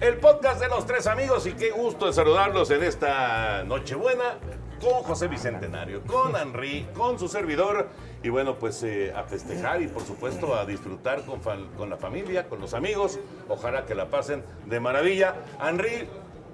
[0.00, 4.38] El podcast de los tres amigos y qué gusto de saludarlos en esta Nochebuena
[4.80, 7.88] con José Bicentenario, con Henry, con su servidor
[8.22, 12.60] y bueno, pues eh, a festejar y por supuesto a disfrutar con, la familia, con
[12.60, 13.20] los amigos.
[13.48, 15.36] Ojalá que la pasen de maravilla.
[15.62, 16.08] Henry,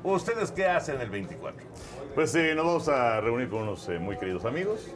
[0.05, 1.67] ¿ustedes qué hacen el 24?
[2.15, 4.87] Pues sí, nos vamos a reunir con unos eh, muy queridos amigos.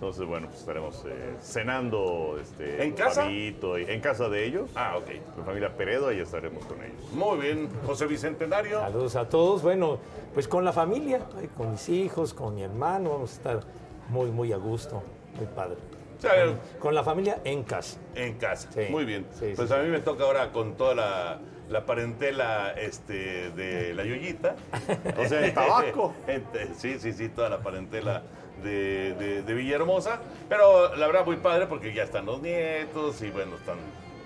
[0.00, 3.20] Entonces, bueno, pues estaremos eh, cenando este, ¿En casa?
[3.24, 4.70] pavito y- en casa de ellos.
[4.74, 5.10] Ah, ok.
[5.36, 7.12] Mi familia Peredo, ahí estaremos con ellos.
[7.12, 8.80] Muy bien, José Bicentenario.
[8.80, 9.60] Saludos a todos.
[9.62, 9.98] Bueno,
[10.32, 11.20] pues con la familia,
[11.54, 13.60] con mis hijos, con mi hermano, vamos a estar
[14.08, 15.02] muy, muy a gusto,
[15.36, 15.76] muy padre.
[16.16, 17.98] O sea, Con, con la familia en casa.
[18.14, 18.70] En casa.
[18.72, 18.86] Sí.
[18.88, 19.26] Muy bien.
[19.38, 19.82] Sí, pues sí, a sí.
[19.84, 21.38] mí me toca ahora con toda la,
[21.68, 24.56] la parentela este, de la Yoyita.
[25.18, 26.14] O sea, en Tabasco.
[26.24, 28.22] Gente, sí, sí, sí, toda la parentela
[28.62, 30.20] de, Villahermosa.
[30.48, 33.78] Pero la verdad muy padre porque ya están los nietos y bueno, están...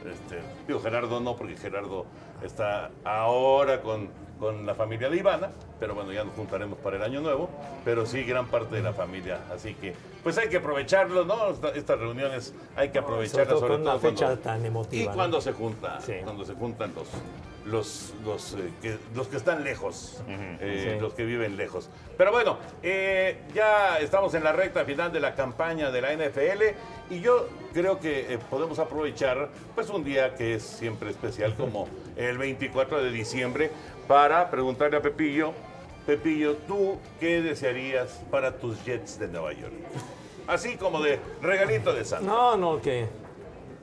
[0.04, 2.04] Este, digo, Gerardo no, porque Gerardo
[2.42, 7.02] está ahora con, con la familia de Ivana, pero bueno, ya nos juntaremos para el
[7.02, 7.48] año nuevo,
[7.84, 11.50] pero sí gran parte de la familia, así que pues hay que aprovecharlo, ¿no?
[11.50, 15.14] Esta- estas reuniones hay que aprovecharlas todo con una fecha tan emotiva, Y ¿no?
[15.14, 16.14] cuando se junta, Sí.
[16.24, 17.06] cuando se juntan los
[17.64, 21.00] los, los, eh, que, los que están lejos, eh, Sí.
[21.00, 21.88] los que viven lejos.
[22.18, 26.74] Pero bueno, eh, ya estamos en la recta final de la campaña de la NFL
[27.08, 32.38] y yo creo que podemos aprovechar pues un día que es siempre especial como el
[32.38, 33.70] 24 de diciembre
[34.06, 35.52] para preguntarle a Pepillo,
[36.06, 39.72] Pepillo, ¿tú qué desearías para tus Jets de Nueva York?
[40.46, 42.26] Así como de regalito de Santa.
[42.26, 43.06] No, no, que,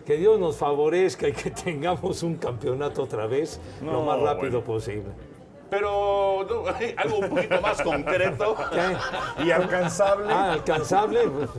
[0.05, 4.65] que Dios nos favorezca y que tengamos un campeonato otra vez lo más rápido bueno.
[4.65, 5.30] posible.
[5.71, 6.65] Pero no,
[6.97, 8.57] algo un poquito más concreto.
[8.73, 9.45] ¿Qué?
[9.45, 10.27] Y alcanzable.
[10.29, 11.21] Ah, alcanzable.
[11.29, 11.49] Pues,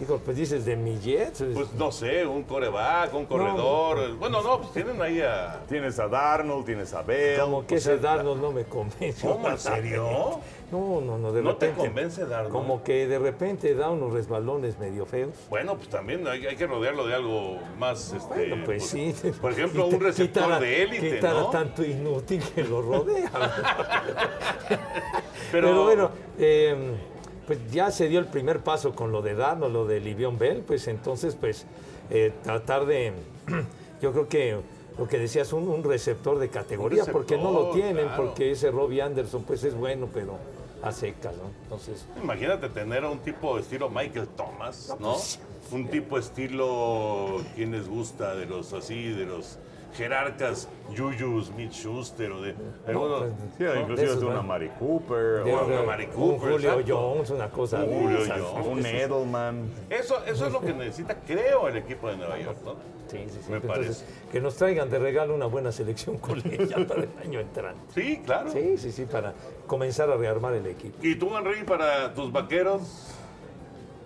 [0.00, 1.44] Hijo, pues dices de mi Jets.
[1.52, 4.16] Pues no sé, un coreback, un corredor.
[4.16, 5.60] Bueno, no, pues tienen ahí a.
[5.68, 7.40] Tienes a Darnold, tienes a Bell.
[7.40, 9.28] como que sea, ese Darnold no me convence.
[9.28, 10.40] ¿Cómo, en serio?
[10.72, 12.50] No, no, no, de ¿No te convence Darnold?
[12.50, 15.34] Como que de repente da unos resbalones medio feos.
[15.50, 18.14] Bueno, pues también hay, hay que rodearlo de algo más.
[18.14, 19.14] Este, Bueno, pues sí.
[19.40, 21.50] Por ejemplo, Quita- un receptor de élite, quitara ¿no?
[21.50, 23.30] tanto inútil que lo rodea.
[25.52, 26.74] Pero, Pero, bueno, eh,
[27.46, 30.62] pues ya se dio el primer paso con lo de Darnold, lo de Livion Bell,
[30.66, 31.66] pues entonces, pues
[32.08, 33.12] eh, tratar de,
[34.00, 34.56] yo creo que
[34.98, 38.24] lo que decías, un, un receptor de categoría, porque no lo tienen, claro.
[38.24, 40.38] porque ese Robbie Anderson, pues es bueno, pero
[40.82, 41.50] a secas, ¿no?
[41.64, 45.12] Entonces, Imagínate tener a un tipo estilo Michael Thomas, ¿no?
[45.12, 45.38] pues,
[45.70, 48.34] Un tipo estilo, ¿quién les gusta?
[48.34, 49.58] De los así, de los
[49.94, 52.54] jerarcas, Juju Smith Schuster o de.
[52.86, 53.24] algunos-
[53.58, 53.80] Sí, ¿no?
[53.80, 54.42] inclusive esos es una.
[54.42, 55.44] Mari Cooper.
[55.44, 56.96] de- o una de- Mari un Cooper, Julio exacto.
[56.96, 58.18] Jones, una cosa Un de Julio.
[58.52, 58.66] Jones.
[58.66, 59.70] un Edelman.
[59.90, 62.74] Eso, eso es lo que necesita, creo, el equipo de Nueva York, ¿no?
[63.08, 63.50] Sí, sí, sí.
[63.50, 64.30] Me Entonces, parece.
[64.32, 67.80] que nos traigan de regalo una buena selección colegial para el año entrante.
[67.94, 68.50] Sí, claro.
[68.50, 69.34] Sí, sí, sí, para
[69.66, 70.96] comenzar a rearmar el equipo.
[71.02, 73.08] ¿Y tú, Henry, para tus vaqueros?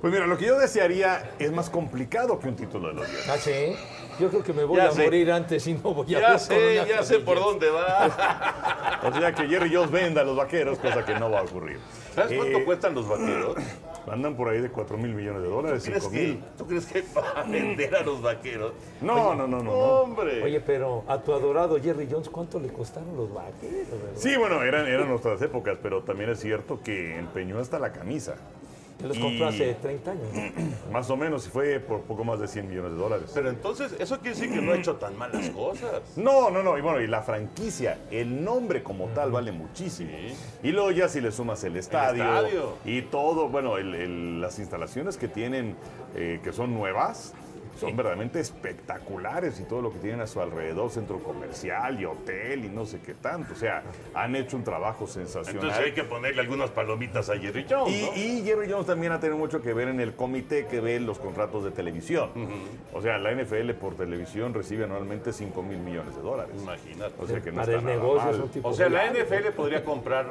[0.01, 3.29] Pues mira, lo que yo desearía es más complicado que un título de los Jets.
[3.29, 3.77] Ah, sí.
[4.19, 5.05] Yo creo que me voy Ya a sé.
[5.05, 8.63] morir antes y no voy a Ya sé, ya sé por dónde va.
[9.07, 11.79] O sea que Jerry Jones venda a los vaqueros, cosa que no va a ocurrir.
[12.15, 13.57] ¿Sabes cuánto Eh, cuestan los vaqueros?
[14.11, 16.45] Andan por ahí de 4 mil millones de dólares, ¿Crees 5 que, mil.
[16.57, 18.73] ¿Tú crees que va a vender a los vaqueros?
[19.01, 19.71] No, no, no, no, no.
[19.73, 20.43] Hombre.
[20.43, 23.87] Oye, pero a tu adorado Jerry Jones, ¿cuánto le costaron los vaqueros?
[24.17, 28.37] Sí, bueno, eran, eran nuestras épocas, pero también es cierto que empeñó hasta la camisa.
[28.99, 30.27] Que los Y- compró hace 30 años.
[30.33, 30.67] ¿no?
[30.93, 33.31] Más o menos, y fue por poco más de 100 millones de dólares.
[33.35, 36.01] Pero entonces, eso quiere decir que no ha hecho tan malas cosas.
[36.17, 36.79] No, no, no.
[36.79, 40.11] Y bueno, y la franquicia, el nombre como tal vale muchísimo.
[40.63, 42.75] Y luego ya si le sumas el estadio, estadio.
[42.87, 45.77] y todo, bueno, el- el- las instalaciones que tienen,
[46.15, 47.35] eh, que son nuevas,
[47.77, 52.65] son verdaderamente espectaculares y todo lo que tienen a su alrededor, centro comercial y hotel
[52.65, 53.53] y no sé qué tanto.
[53.53, 53.83] O sea,
[54.15, 55.63] han hecho un trabajo sensacional.
[55.65, 58.13] Entonces hay que ponerle algunas palomitas a Jerry Jones, Y, ¿no?
[58.17, 61.19] y Jerry Jones también ha tenido mucho que ver en el comité que ve los
[61.19, 62.31] contratos de televisión.
[62.93, 66.55] O sea, la NFL por televisión recibe anualmente 5 mil millones de dólares.
[66.61, 67.15] Imagínate.
[67.19, 68.35] O sea que no Para está el nada negocio mal.
[68.35, 69.07] es un tipo O sea, la.
[69.13, 70.27] NFL podría comprar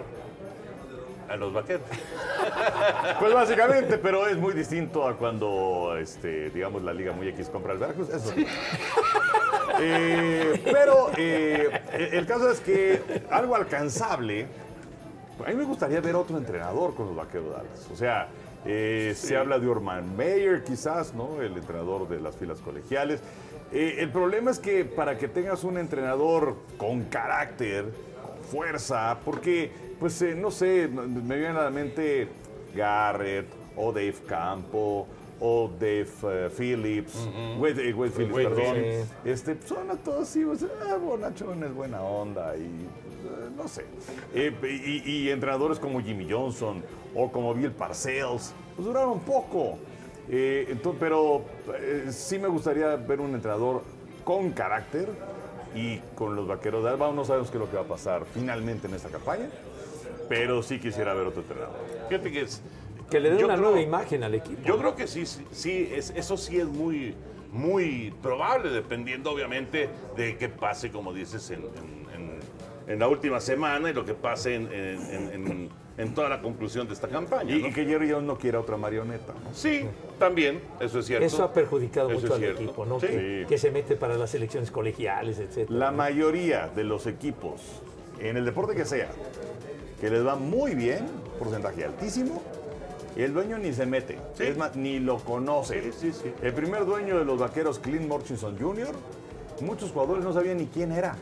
[1.30, 1.88] a los vaqueros.
[3.20, 7.74] Pues básicamente, pero es muy distinto a cuando, este, digamos, la Liga Muy X compra
[7.74, 8.10] el Veracruz.
[8.10, 8.46] Eso sí.
[9.80, 11.82] Eh, pero eh,
[12.14, 14.48] el caso es que algo alcanzable,
[15.46, 17.90] a mí me gustaría ver otro entrenador con los Vaqueros Dallas.
[17.92, 18.28] O sea,
[18.66, 21.42] eh, se habla de Orman Mayer quizás, ¿no?
[21.42, 23.22] El entrenador de las filas colegiales.
[23.72, 27.86] Eh, el problema es que para que tengas un entrenador con carácter,
[28.24, 32.28] con fuerza, porque, pues, eh, no sé, me viene a la mente
[32.76, 35.08] Garrett o Dave Campo
[35.40, 37.28] o Dave eh, Phillips,
[37.60, 38.76] Wade, eh, Wade Phillips, Wade perdón.
[38.76, 39.08] Phillips.
[39.26, 43.86] Este, son a todos así, pues, ah, Bonachón es buena onda y eh, no sé.
[44.34, 44.54] Eh,
[45.06, 46.84] y, y entrenadores como Jimmy Johnson
[47.14, 49.78] o como Bill Parcells, pues duraron poco.
[50.30, 51.44] Eh, entonces, pero
[51.78, 53.84] eh, sí me gustaría ver un entrenador
[54.24, 55.10] con carácter
[55.76, 57.12] y con los vaqueros de Alba.
[57.12, 59.50] No sabemos qué es lo que va a pasar finalmente en esta campaña,
[60.30, 61.76] pero sí quisiera ver otro entrenador.
[62.10, 62.62] Fíjate que es.
[63.10, 64.62] Que le dé una creo- nueva imagen al equipo.
[64.66, 67.14] Yo creo que sí, sí, sí, es, eso sí es muy,
[67.52, 72.40] muy probable, dependiendo obviamente de qué pase, como dices, en, en- en-
[72.88, 76.42] en la última semana y lo que pase en, en- en- en- en toda la
[76.42, 77.56] conclusión de esta campaña.
[77.56, 77.68] Y, ¿no?
[77.68, 79.34] y que Jerry Jones no quiera otra marioneta.
[79.34, 79.54] ¿no?
[79.54, 79.86] Sí,
[80.20, 81.26] también, eso es cierto.
[81.26, 82.62] Eso ha perjudicado Eso mucho al cierto.
[82.64, 83.00] equipo, ¿no?
[83.00, 83.08] Sí.
[83.08, 85.70] Que, que se mete para las elecciones colegiales, etc.
[85.70, 87.62] La mayoría de los equipos,
[88.20, 89.10] en el deporte que sea,
[90.00, 91.08] que les va muy bien,
[91.40, 92.42] porcentaje altísimo,
[93.16, 94.44] el dueño ni se mete, Sí.
[94.44, 95.82] es más, ni lo conoce.
[95.84, 96.34] Sí, sí, sí.
[96.42, 98.94] El primer dueño de los vaqueros, Clint Murchison Jr.,
[99.62, 101.16] muchos jugadores no sabían ni quién era.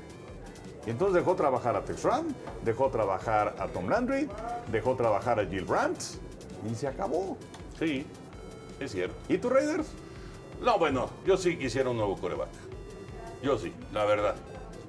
[0.86, 2.28] Y entonces dejó trabajar a Tex Ram,
[2.66, 4.28] dejó trabajar a Tom Landry,
[4.72, 6.00] dejó trabajar a Jill Brandt
[6.69, 7.38] y se acabó.
[7.80, 8.06] Sí,
[8.80, 9.16] es cierto.
[9.30, 9.88] ¿Y tus Raiders?
[10.62, 12.50] No, bueno, yo sí quisiera un nuevo coreback.
[13.44, 14.36] Yo sí, la verdad.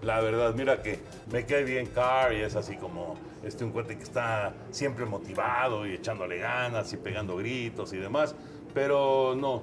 [0.04, 0.98] La verdad, mira que
[1.32, 5.86] me cae bien Carr y es así como este un cuate que está siempre motivado
[5.86, 8.34] y echándole ganas y pegando gritos y demás.
[8.74, 9.62] Pero no,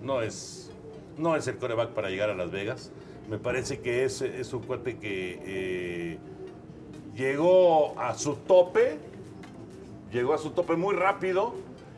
[0.00, 0.70] no es,
[1.18, 2.92] no es el coreback para llegar a Las Vegas.
[3.28, 6.18] Me parece que es, es un cuate que eh,
[7.16, 8.98] llegó a su tope,
[10.12, 11.52] llegó a su tope muy rápido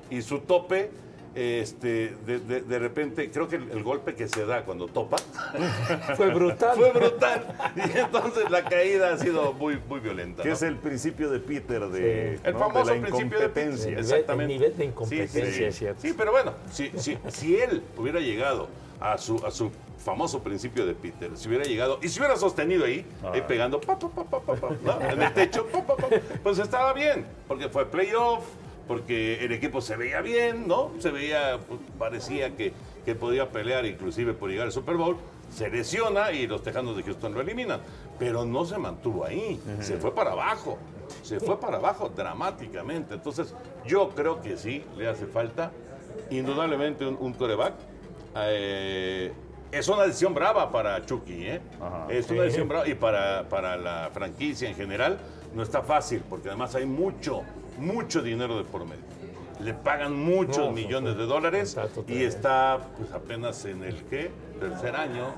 [0.09, 0.91] y su tope,
[1.37, 5.19] este, de, de- de repente, creo que el, el golpe que se da cuando topa
[6.17, 6.77] Fue brutal.
[6.77, 7.47] fue brutal.
[7.77, 10.43] Y entonces la caída ha sido muy, muy violenta.
[10.43, 10.55] Que ¿no?
[10.55, 12.43] es el principio de Peter de, Sí.
[12.45, 14.55] El famoso de la principio de nivel- Exactamente.
[14.55, 15.65] el nivel de incompetencia, Sí, sí, sí.
[15.65, 16.01] es cierto.
[16.03, 20.87] Sí, pero bueno, si, si, si él hubiera llegado a su, a su famoso principio
[20.87, 24.25] de Peter, si hubiera llegado y se hubiera sostenido ahí, ahí pegando pa, pa, pa,
[24.25, 25.11] pa, pa, pa, ¿no?
[25.11, 26.07] en el techo, pa, pa, pa,
[26.43, 28.45] pues estaba bien, porque fue playoff,
[28.87, 30.93] porque el equipo se veía bien, ¿no?
[30.99, 32.73] Se veía, pues, parecía que,
[33.05, 35.17] que podía pelear inclusive por llegar al Super Bowl.
[35.51, 37.81] Se lesiona y los Tejanos de Houston lo eliminan.
[38.19, 40.79] Pero no se mantuvo ahí, se fue para abajo.
[41.23, 43.15] Se fue para abajo dramáticamente.
[43.15, 43.55] Entonces,
[43.87, 45.71] yo creo que sí le hace falta
[46.31, 47.75] indudablemente un, un coreback.
[48.37, 49.33] Eh,
[49.73, 51.61] es una decisión brava para Chucky, ¿eh?
[51.81, 52.07] Ajá.
[52.09, 55.19] es una decisión brava y para, para la franquicia en general
[55.55, 57.43] no está fácil porque además hay mucho,
[57.79, 59.03] mucho dinero de por medio.
[59.61, 61.77] Le pagan muchos No, millones de dólares
[62.09, 64.31] y está pues apenas en el ¿qué?
[64.61, 65.29] tercer año,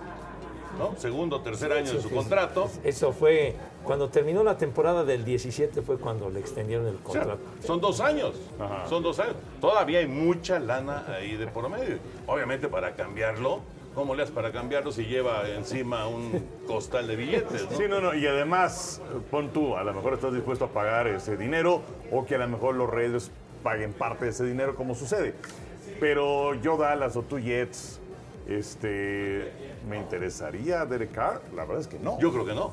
[0.76, 0.96] ¿no?
[0.98, 2.68] Segundo, tercer año de su Sí, contrato.
[2.82, 3.54] Eso fue
[3.84, 7.40] cuando terminó la temporada del 17 fue cuando le extendieron el O sea, contrato.
[7.64, 8.34] son dos años.
[8.58, 8.88] Ajá.
[8.88, 9.36] Son dos años.
[9.60, 11.98] Todavía hay mucha lana ahí de por medio.
[12.26, 13.60] Obviamente para cambiarlo,
[13.94, 17.68] ¿cómo le haces para cambiarlo si lleva encima un costal de billetes?
[17.70, 17.76] ¿no?
[17.76, 21.36] Sí, no, no, y además, pon tú, a lo mejor estás dispuesto a pagar ese
[21.36, 23.30] dinero o que a lo mejor los Raiders
[23.62, 25.34] paguen parte de ese dinero, como sucede.
[26.00, 27.98] pero yo Dallas o tú Jets,
[28.46, 29.52] este,
[29.88, 31.40] ¿me interesaría Derek Carr?
[31.54, 32.18] La verdad es que no.
[32.20, 32.70] Yo creo que no.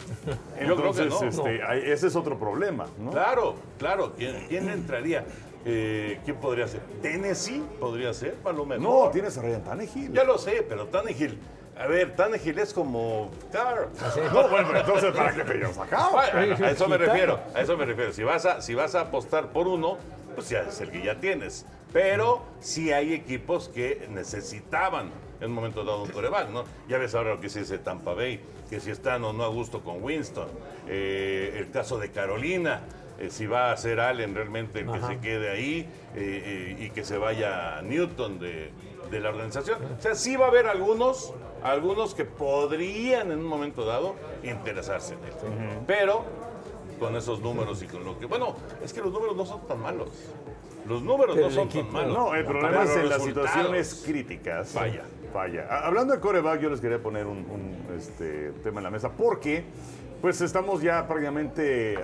[0.65, 1.47] Yo creo que Entonces, no.
[1.47, 3.11] este, ahí- ese es otro problema, ¿no?
[3.11, 4.13] Claro, claro.
[4.17, 5.25] ¿Quién, quién entraría?
[5.65, 6.81] Eh, ¿Quién podría ser?
[7.01, 8.35] ¿Tennessee podría ser?
[8.45, 8.83] A lo mejor.
[8.83, 10.13] No, tienes a Ryan Tannehill.
[10.13, 11.39] Ya lo sé, pero Tannehill.
[11.77, 13.89] A ver, Tannehill es como Carr.
[14.31, 16.09] No, bueno, pero entonces, ¿para qué te llevas acá?
[16.11, 18.13] Bueno, a eso me refiero, a eso me refiero.
[18.13, 19.97] Si vas a, si vas a apostar por uno,
[20.35, 21.65] pues ya es el que ya tienes.
[21.91, 25.09] Pero sí hay equipos que necesitaban
[25.41, 26.63] en un momento dado un coreback, ¿no?
[26.87, 29.47] Ya ves ahora lo que se dice Tampa Bay, que si están o no a
[29.47, 30.47] gusto con Winston.
[30.87, 32.81] Eh, el caso de Carolina,
[33.19, 35.07] eh, si va a ser Allen realmente el que Ajá.
[35.07, 38.71] se quede ahí eh, eh, y que se vaya Newton de,
[39.09, 39.79] de la organización.
[39.97, 45.13] O sea, sí va a haber algunos, algunos que podrían en un momento dado interesarse
[45.13, 45.33] en él.
[45.87, 46.25] Pero
[46.99, 48.25] con esos números y con lo que...
[48.25, 50.09] Bueno, es que los números no son tan malos.
[50.87, 52.17] Los números Pero no son tan malos.
[52.17, 54.69] No, el problema es en las situaciones críticas.
[54.69, 55.03] Falla.
[55.33, 55.67] Falla.
[55.85, 59.63] Hablando de coreback, yo les quería poner un, un, este, tema en la mesa porque,
[60.21, 61.97] pues estamos ya prácticamente.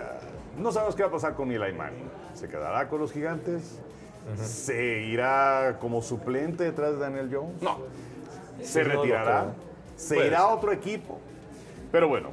[0.58, 2.10] No sabemos qué va a pasar con Eli Manning.
[2.34, 3.79] ¿Se quedará con los gigantes?
[4.36, 7.62] ¿Se irá como suplente detrás de Daniel Jones?
[7.62, 7.79] No.
[8.62, 9.53] ¿Se retirará?
[9.96, 11.20] ¿Se Puede irá a otro equipo?
[11.91, 12.29] Pero bueno,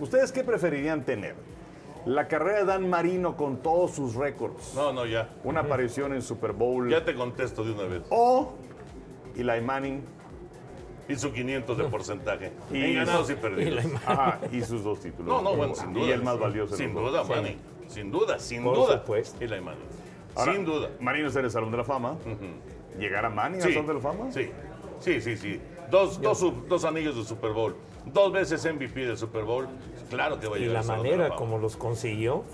[0.00, 1.34] ¿ustedes qué preferirían tener?
[2.04, 4.74] La carrera de Dan Marino con todos sus récords.
[4.74, 5.28] No, no, ya.
[5.44, 6.90] Una aparición en Super Bowl.
[6.90, 8.02] Ya te contesto de una vez.
[8.10, 8.54] O
[9.36, 10.04] Eli Manning
[11.08, 12.52] Y su 500 de porcentaje.
[12.72, 13.84] Y- en ganados y Y perdidos.
[13.84, 15.26] la- ajá, y sus dos títulos.
[15.28, 16.06] No, no, bueno, sin duda.
[16.06, 16.76] Y el más valioso.
[16.76, 17.24] Sin duda.
[17.24, 17.56] Manning.
[17.88, 18.98] Sin duda, sin Por duda.
[19.00, 19.36] supuesto.
[19.44, 19.84] Eli Manning.
[20.34, 20.90] Ahora, sin duda.
[21.00, 22.16] Marino está en el Salón de la Fama.
[22.98, 24.32] ¿Llegará Manning al Sí, Salón de la Fama?
[24.32, 24.50] Sí,
[25.00, 25.60] sí, sí, sí.
[25.90, 27.74] Dos, dos, dos anillos de Super Bowl.
[28.06, 29.68] Dos veces MVP del Super Bowl.
[30.10, 32.44] Claro que va a y llegar la al Salón de manera como los consiguió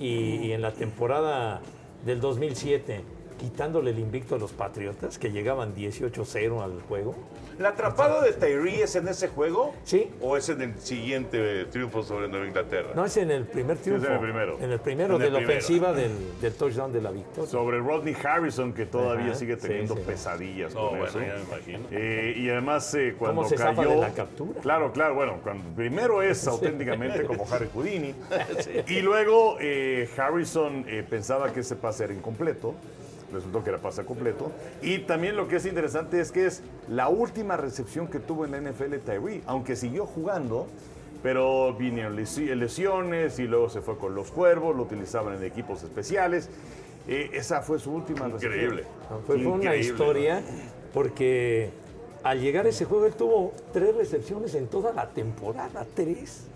[0.00, 0.06] y,
[0.46, 1.60] y en la temporada
[2.04, 3.04] del 2007
[3.38, 7.14] quitándole el invicto a los Patriotas que llegaban 18-0 al juego.
[7.58, 9.74] ¿La atrapada de Tyree es en ese juego?
[9.82, 10.10] Sí.
[10.20, 12.90] ¿O es en el siguiente triunfo sobre Nueva Inglaterra?
[12.94, 14.06] No es en el primer triunfo.
[14.06, 14.58] en el primero.
[14.60, 15.58] En el primero En de el la primero.
[15.58, 17.50] ofensiva del, del touchdown de la victoria.
[17.50, 20.02] Sobre Rodney Harrison, que todavía Ajá, sigue teniendo sí.
[20.06, 21.18] pesadillas No, con bueno, eso.
[21.20, 21.80] ya me imagino.
[21.90, 23.90] Eh, y además, eh, cuando se zafa cayó.
[23.90, 24.60] de la captura?
[24.60, 25.14] Claro, claro.
[25.16, 28.14] Bueno, cuando, primero es auténticamente como Harry Houdini.
[28.86, 32.74] Y luego eh, Harrison eh, pensaba que ese pase era incompleto.
[33.32, 34.50] Resultó que era pase completo.
[34.82, 38.52] Y también lo que es interesante es que es la última recepción que tuvo en
[38.52, 40.66] la NFL Tyree, aunque siguió jugando.
[41.22, 45.82] Pero vinieron lesi- lesiones y luego se fue con los cuervos, lo utilizaban en equipos
[45.82, 46.48] especiales.
[47.08, 48.84] Eh, esa fue su última Increíble.
[49.10, 50.42] No, Fue, una Increíble, historia
[50.94, 51.70] porque
[52.22, 56.46] al llegar a ese juego él tuvo tres recepciones en toda la temporada, tres.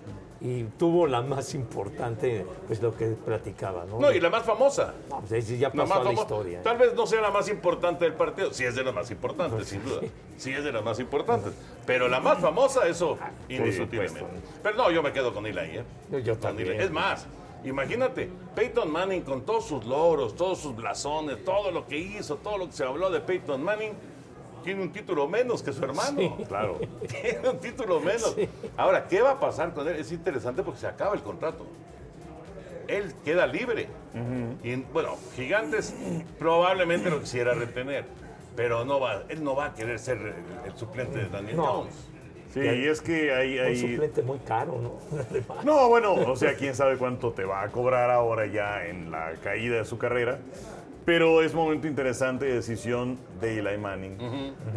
[0.44, 4.00] Y tuvo la más importante, pues lo que platicaba, ¿no?
[4.00, 4.92] No, y la más famosa.
[5.08, 6.62] No, pues ya pasó a la historia.
[6.62, 8.52] Tal vez no sea la más importante del partido.
[8.52, 10.00] Sí es de las más importantes, Pues sin duda.
[10.36, 11.52] Sí es de las más importantes.
[11.86, 13.16] Pero la más famosa, eso
[13.48, 14.18] indiscutiblemente.
[14.18, 14.48] supuesto.
[14.64, 15.84] Pero no, yo me quedo con Eli, ¿eh?
[16.24, 16.80] Yo- también.
[16.80, 17.24] Es más,
[17.64, 22.58] imagínate, Peyton Manning con todos sus logros, todos sus blasones, todo lo que hizo, todo
[22.58, 23.92] lo que se habló de Peyton Manning,
[24.62, 26.38] tiene un título menos que su hermano.
[26.48, 26.78] Claro.
[27.22, 28.36] Tiene un título menos.
[28.76, 29.96] Ahora, ¿qué va a pasar con él?
[29.96, 31.66] Es interesante porque se acaba el contrato.
[32.88, 33.88] Él queda libre.
[34.62, 35.94] Y bueno, Gigantes
[36.38, 38.04] probablemente lo quisiera retener,
[38.56, 41.64] pero no va, él no va a querer ser el, el suplente de Daniel No.
[41.64, 41.94] Jones.
[42.52, 43.58] Sí, y es que hay.
[43.58, 44.98] Un hay- suplente muy caro, ¿no?
[45.64, 49.32] No, bueno, o sea, quién sabe cuánto te va a cobrar ahora ya en la
[49.42, 50.38] caída de su carrera.
[51.04, 54.16] Pero es momento interesante de decisión de Eli Manning,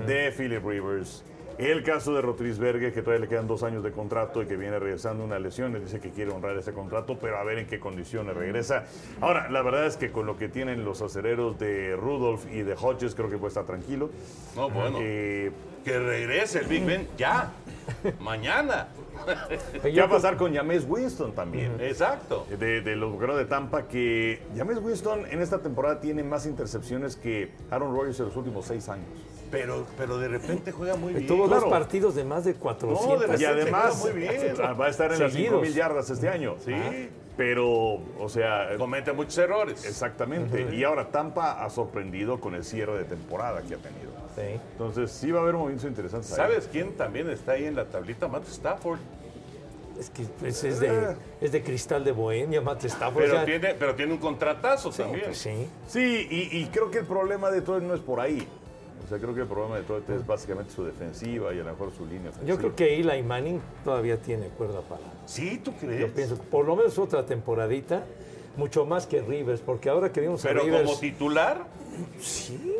[0.07, 1.23] de Philip Rivers.
[1.57, 4.77] El caso de Rotrisberger, que todavía le quedan dos años de contrato y que viene
[4.77, 7.79] regresando una lesión, y dice que quiere honrar ese contrato, pero a ver en qué
[7.79, 8.83] condiciones regresa.
[9.21, 12.73] Ahora, la verdad es que con lo que tienen los acereros de Rudolph y de
[12.73, 14.09] Hodges, creo que puede estar tranquilo.
[14.55, 15.51] No, bueno, Eh,
[15.85, 17.51] que regrese el Big Ben ya,
[18.19, 18.87] mañana.
[19.81, 21.77] ¿Qué va a pasar con James Winston también?
[21.79, 22.45] Exacto.
[22.59, 27.15] de, de los Vaqueros de Tampa que James Winston en esta temporada tiene más intercepciones
[27.15, 29.05] que Aaron Rodgers en los últimos seis años.
[29.59, 31.27] Pero, pero de repente juega muy bien.
[31.27, 31.61] Tuvo claro.
[31.61, 33.07] dos partidos de más de 400.
[33.29, 34.55] No, de Y además muy bien.
[34.79, 35.53] va a estar en las Seguidos.
[35.53, 36.55] 5 mil yardas este año.
[36.63, 36.73] Sí.
[37.37, 39.85] Pero, o sea, Comete muchos errores.
[39.85, 40.73] exactamente.
[40.73, 44.11] Y ahora Tampa ha sorprendido con el cierre de temporada que ha tenido.
[44.35, 44.59] Sí.
[44.71, 46.31] Entonces sí va a haber movimientos interesantes.
[46.31, 46.37] ahí.
[46.37, 48.27] ¿Sabes quién también está ahí en la tablita?
[48.27, 48.99] Matt Stafford.
[49.99, 53.15] Es que pues, es, de, es de cristal de Bohemia, Matt Stafford.
[53.23, 55.23] Pero, o sea, tiene, pero tiene un contratazo sí, también.
[55.25, 55.67] pues sí.
[55.87, 58.45] Sí, y, y creo que el problema de Detroit no es por ahí.
[59.05, 61.71] O sea, creo que el problema de Detroit es básicamente su defensiva y a lo
[61.71, 62.47] mejor su línea ofensiva.
[62.47, 65.01] Yo creo que Eli Manning todavía tiene cuerda para.
[65.25, 65.99] Sí, ¿tú crees?
[66.01, 68.03] Yo pienso, por lo menos otra temporadita,
[68.57, 70.85] mucho más que Rivers, porque ahora que vimos Pero a Rivers.
[70.85, 71.65] como titular,
[72.19, 72.73] Sí.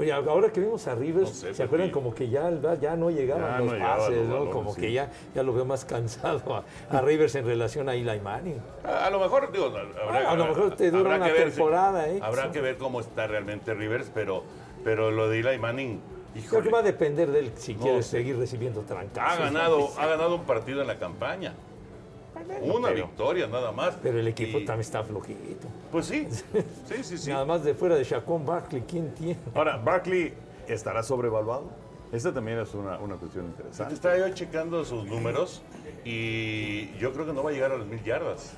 [0.00, 3.10] Oye, ahora que vimos a Rivers, No sé, ¿se acuerdan como que ya, ya no
[3.10, 4.50] llegaban Ya los no pases, los ¿no?
[4.52, 4.80] como sí.
[4.82, 6.64] que ya, ya lo veo más cansado a,
[6.96, 8.60] a Rivers en relación a Eli Manning.
[8.84, 11.50] A, a lo mejor, digo, habrá, Ah, a lo mejor te dura una que ver
[11.50, 12.20] si- temporada, ¿eh?
[12.22, 12.50] Habrá Sí.
[12.52, 14.44] que ver cómo está realmente Rivers, pero,
[14.88, 16.00] pero lo de Eli Manning,
[16.48, 19.38] Creo que va a depender de él si No quiere seguir recibiendo trancazos.
[19.38, 21.52] ha ganado, ha ganado un partido en la campaña.
[22.62, 23.96] Una pero- victoria nada más.
[24.02, 25.66] Pero el equipo Y, también está flojito.
[25.92, 26.26] Pues sí,
[26.88, 27.28] sí, sí, sí.
[27.30, 29.36] Nada más de fuera de Chacón Barkley, ¿quién tiene?
[29.54, 30.32] Ahora, Barkley
[30.66, 31.68] estará sobrevaluado.
[32.10, 33.92] Esta también es una, una cuestión interesante.
[33.92, 35.60] Estaba yo checando sus números
[36.02, 38.54] y yo creo que no va a llegar a las mil yardas.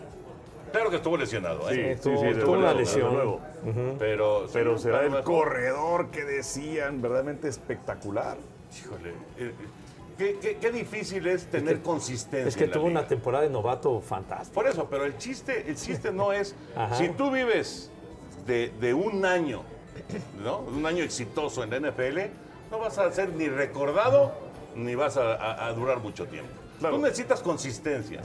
[0.72, 1.96] Claro que estuvo lesionado, ¿eh?
[1.96, 3.14] Sí, tuvo- desde tuvo una luego, desde lesión.
[3.14, 3.40] luego.
[3.98, 8.36] Pero, Pero sí, será el corredor que decían verdaderamente espectacular.
[8.78, 9.52] Híjole, eh,
[10.16, 12.48] qué, qué- qué difícil es tener consistencia.
[12.48, 14.54] Es que tuvo una temporada de novato fantástica.
[14.54, 16.54] Por eso, pero el chiste, el chiste no es.
[16.94, 17.90] Si tú vives
[18.46, 19.62] de, de un año,
[20.42, 20.58] ¿no?
[20.60, 22.18] Un año exitoso en la NFL,
[22.70, 24.32] no vas a ser ni recordado
[24.76, 26.52] ni vas a, a- a durar mucho tiempo.
[26.80, 26.96] Claro.
[26.96, 28.22] Tú necesitas consistencia.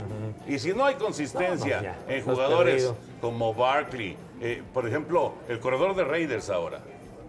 [0.48, 2.96] Y si no hay consistencia No, en jugadores perdido.
[3.20, 6.80] como Barkley, eh, por ejemplo, el corredor de Raiders ahora,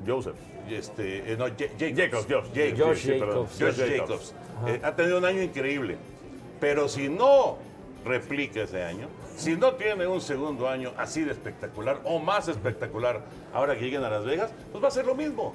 [0.05, 0.35] Joseph.
[0.69, 1.97] este, eh, no, Ja- Jacobs.
[1.97, 2.45] Jacobs, Josh.
[2.55, 2.79] Jacobs.
[2.81, 3.47] Josh sí, perdón.
[3.47, 3.77] Jacobs.
[3.77, 4.33] Josh Jacobs.
[4.67, 5.97] Eh, ha tenido un año increíble.
[6.61, 7.57] Pero si no
[8.05, 13.21] replica ese año, si no tiene un segundo año así de espectacular o más espectacular
[13.53, 15.53] ahora que lleguen a Las Vegas, pues va a ser lo mismo.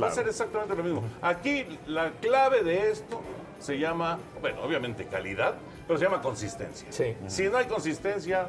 [0.00, 1.02] Va a ser exactamente lo mismo.
[1.22, 3.20] Aquí la clave de esto
[3.58, 5.54] se llama, bueno, obviamente calidad,
[5.86, 6.86] pero se llama consistencia.
[6.90, 7.14] Sí.
[7.26, 8.48] Si no hay consistencia,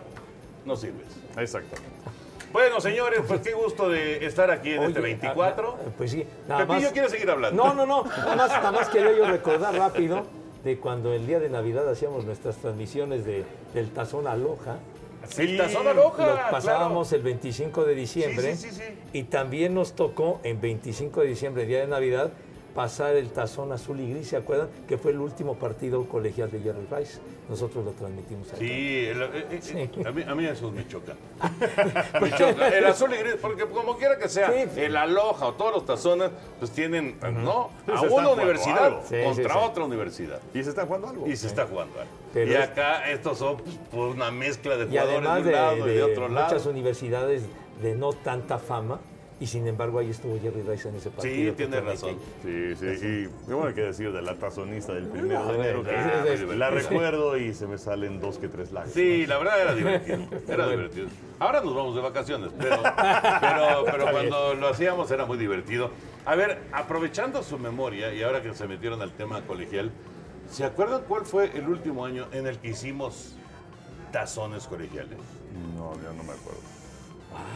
[0.65, 1.08] no sirves.
[1.38, 1.88] Exactamente.
[2.51, 5.77] Bueno, señores, pues qué gusto de estar aquí en este Oye, 24.
[5.79, 6.91] ah, Pues sí, nada Pepillo más.
[6.91, 7.63] quiere seguir hablando.
[7.63, 8.03] No, no, no.
[8.03, 10.25] Nada más, nada más quería yo recordar rápido
[10.63, 14.77] de cuando el día de Navidad hacíamos nuestras transmisiones de, del Tazón Aloja.
[15.38, 16.51] El tazón aloja, Lo claro.
[16.51, 18.55] pasábamos el 25 de diciembre.
[18.55, 18.93] Sí, sí, sí, sí.
[19.13, 22.31] Y también nos tocó en 25 de diciembre, día de Navidad,
[22.79, 24.69] pasar el tazón azul y gris, ¿se acuerdan?
[24.88, 27.20] Que fue el último partido colegial de Jerry Rice.
[27.50, 28.59] Nosotros lo transmitimos ahí.
[28.59, 29.89] Sí, el- eh, eh, Sí.
[30.05, 31.18] A, mí, a mí esos me chocan.
[32.22, 32.72] me chocan.
[32.74, 34.79] El azul y gris, porque como quiera que sea, Sí.
[34.79, 37.70] el aloja o todos los tazones, pues tienen, ¿no?
[37.94, 39.59] A una universidad contra sí, sí.
[39.61, 40.39] otra universidad.
[40.53, 41.27] ¿Y se está jugando algo?
[41.27, 42.13] Y se está jugando algo.
[42.33, 45.89] Pero y acá estos son pues, una mezcla de jugadores de un de, lado y
[45.89, 46.48] de de otro lado.
[46.48, 47.44] muchas universidades
[47.81, 49.01] de no tanta fama,
[49.39, 51.51] y sin embargo ahí estuvo Jerry Rice en ese partido.
[51.51, 52.17] Sí, tiene razón.
[52.43, 52.85] Sí, sí.
[52.85, 55.89] Y, y bueno, hay que decir de la tazonista del primero de Ah, enero, que
[55.91, 56.55] sí, sí, sí.
[56.57, 58.93] la recuerdo y se me salen dos que tres lágrimas.
[58.93, 60.19] Sí, la verdad era divertido.
[60.47, 61.07] Era divertido.
[61.39, 62.81] Ahora nos vamos de vacaciones, pero,
[63.41, 65.91] pero, pero cuando lo hacíamos era muy divertido.
[66.25, 69.89] A ver, aprovechando su memoria y ahora que se metieron al tema colegial,
[70.51, 73.35] ¿se acuerdan cuál fue el último año en el que hicimos
[74.11, 75.17] tazones colegiales?
[75.77, 76.59] No, yo no me acuerdo.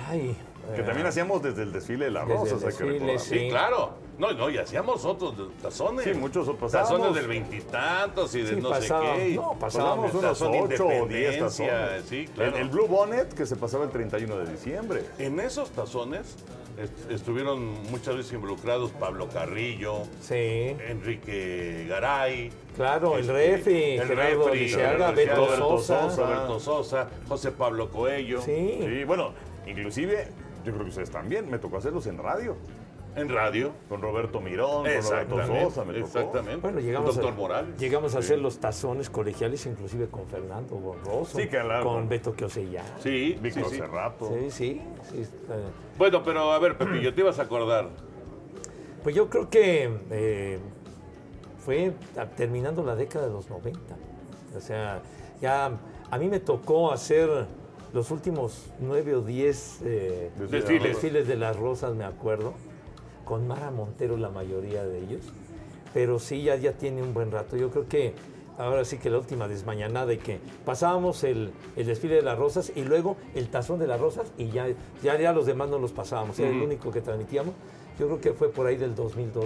[0.07, 0.35] Ay,
[0.75, 3.19] Que eh, también hacíamos desde el desfile de Desde el rosas, hay que.
[3.19, 3.49] Sí, Sí.
[3.49, 3.93] claro.
[4.17, 6.05] No, no, y hacíamos otros de- tazones.
[6.05, 6.71] Sí, muchos pasábamos.
[6.99, 9.35] Tazones del veintitantos y de Sí, no pasaba- sé qué.
[9.35, 12.05] no, Pasábamos pasábamos unos de 8 o 10 independencia, tazones.
[12.05, 12.55] sí, claro.
[12.55, 15.03] El, el Blue Bonnet que se pasaba el 31 de diciembre.
[15.17, 16.37] En esos tazones
[16.77, 22.51] est- estuvieron muchas veces involucrados Pablo Carrillo, Sí, Enrique Garay.
[22.75, 25.41] claro, el este, refri, el Gerardo refri, Lisiaga, Gerardo Beto
[25.77, 26.23] Lisiaga, Sosa.
[26.23, 28.41] Roberto Sosa, José Pablo Coello.
[28.41, 29.33] Sí, Sí, bueno,
[29.65, 30.27] inclusive,
[30.63, 32.55] yo creo que ustedes también, me tocó hacerlos en radio.
[33.15, 33.71] En radio.
[33.89, 35.63] Con Roberto Mirón, con Roberto Exactamente.
[35.65, 36.05] Sosa, me tocó.
[36.07, 36.61] exactamente.
[36.61, 37.77] Bueno, llegamos, Doctor a, Morales.
[37.79, 41.83] llegamos a hacer los tazones colegiales, inclusive con Fernando Borroso, Sí, claro.
[41.83, 42.83] con Beto Kiosella.
[42.99, 43.77] Sí, Víctor sí, sí.
[43.77, 44.29] Cerrato.
[44.33, 45.55] Sí, sí, sí, está-
[45.97, 47.89] Bueno, pero a ver, Pepillo, te ibas a acordar.
[49.03, 50.59] Pues yo creo que eh,
[51.59, 51.93] fue
[52.35, 53.95] terminando la década de los 90.
[54.57, 55.01] O sea,
[55.39, 55.71] ya
[56.09, 57.45] a mí me tocó hacer
[57.93, 60.83] los últimos nueve o diez eh, Desfiles.
[60.83, 62.53] desfiles de las rosas, me acuerdo,
[63.25, 65.21] con Mara Montero la mayoría de ellos.
[65.93, 67.55] Pero sí, ya, ya tiene un buen rato.
[67.55, 68.13] Yo creo que
[68.57, 72.71] ahora sí que la última desmañanada y que pasábamos el, el desfile de las rosas
[72.75, 74.67] y luego el tazón de las rosas y ya,
[75.03, 76.37] ya, ya los demás no los pasábamos.
[76.39, 77.53] Era el único que transmitíamos.
[77.99, 79.41] Yo creo que fue por ahí del 2002-2003.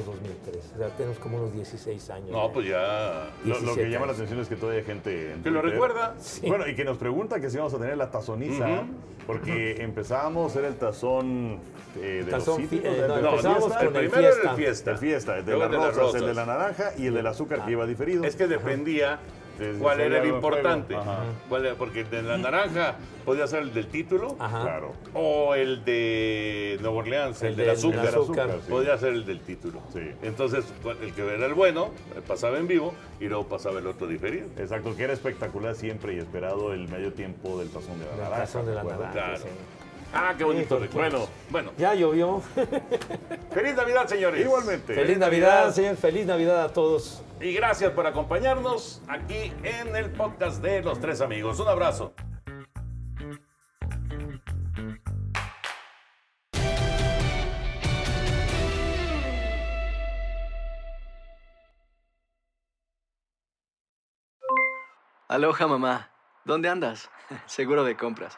[0.76, 2.30] O sea, tenemos como unos 16 años.
[2.32, 3.30] No, pues ya.
[3.44, 5.34] Lo, lo que 17 llama la atención es que todavía hay gente.
[5.34, 6.16] en ¿Que lo recuerda?
[6.48, 8.84] Bueno, y que nos pregunta que si vamos a tener la tazoniza,
[9.26, 11.60] porque empezábamos, era el tazón
[12.02, 14.32] eh, de Tazón los cítricos, eh, de no, la fiesta, el con el primero era
[14.32, 14.52] fiesta.
[14.52, 14.92] el fiesta.
[14.92, 17.14] el fiesta, el de las el de las rosas, el de la naranja y el
[17.14, 18.24] del azúcar que iba diferido.
[18.24, 19.20] Es que dependía
[19.58, 20.96] sí, cuál era el importante.
[20.96, 21.20] Ajá.
[21.50, 24.62] Cuál era- porque el de la naranja podía ser el del título Ajá.
[24.62, 24.94] Claro.
[25.14, 28.08] o el de Nueva Orleans, el, El del del azúcar.
[28.08, 28.70] azúcar, sí.
[28.72, 29.82] Podía ser el del título.
[29.94, 30.02] Sí.
[30.22, 33.88] Entonces, cual- el que era el bueno, eh, pasaba en vivo y luego pasaba el
[33.88, 34.48] otro diferido.
[34.58, 38.18] Exacto, que era espectacular siempre y esperado el medio tiempo del tazón de la El
[38.20, 38.40] naranja.
[38.42, 39.12] tazón de la naranja.
[39.12, 39.38] Claro.
[39.38, 39.48] sí.
[40.14, 40.76] Ah, qué bonito.
[40.76, 41.72] Híjole, bueno, bueno.
[41.78, 42.42] Ya llovió.
[43.54, 44.42] Feliz Navidad, señores.
[44.42, 44.94] Igualmente.
[44.94, 45.96] Feliz Navidad, señor.
[45.98, 47.22] Feliz Navidad a todos.
[47.40, 51.60] Y gracias por acompañarnos aquí en el podcast de Los Tres Amigos.
[51.60, 52.14] Un abrazo.
[65.30, 66.10] Aloha, mamá.
[66.46, 67.12] ¿Dónde andas?
[67.46, 68.38] Seguro de compras.